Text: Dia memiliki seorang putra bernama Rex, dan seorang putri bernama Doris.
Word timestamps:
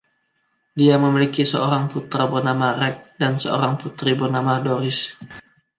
Dia 0.79 0.95
memiliki 1.05 1.43
seorang 1.51 1.83
putra 1.93 2.23
bernama 2.33 2.67
Rex, 2.81 2.95
dan 3.21 3.33
seorang 3.43 3.73
putri 3.81 4.11
bernama 4.21 4.53
Doris. 4.65 4.99